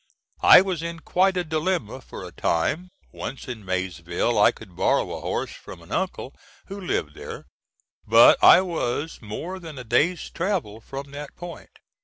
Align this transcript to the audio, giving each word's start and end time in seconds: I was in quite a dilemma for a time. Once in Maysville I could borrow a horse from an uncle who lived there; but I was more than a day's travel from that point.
I 0.41 0.61
was 0.61 0.81
in 0.81 1.01
quite 1.01 1.37
a 1.37 1.43
dilemma 1.43 2.01
for 2.01 2.23
a 2.23 2.31
time. 2.31 2.89
Once 3.11 3.47
in 3.47 3.63
Maysville 3.63 4.35
I 4.39 4.51
could 4.51 4.75
borrow 4.75 5.15
a 5.15 5.21
horse 5.21 5.51
from 5.53 5.83
an 5.83 5.91
uncle 5.91 6.33
who 6.65 6.81
lived 6.81 7.13
there; 7.13 7.45
but 8.07 8.43
I 8.43 8.61
was 8.61 9.21
more 9.21 9.59
than 9.59 9.77
a 9.77 9.83
day's 9.83 10.31
travel 10.31 10.79
from 10.81 11.11
that 11.11 11.35
point. 11.35 11.77